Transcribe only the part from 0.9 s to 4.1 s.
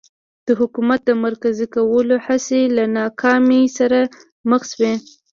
د مرکزي کولو هڅې له ناکامۍ سره